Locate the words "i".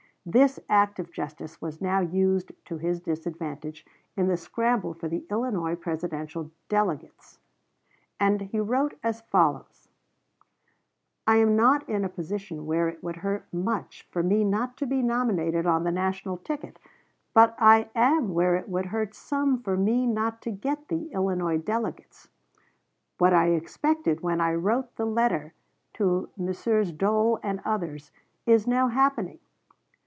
11.25-11.37, 17.57-17.89, 23.33-23.47, 24.39-24.53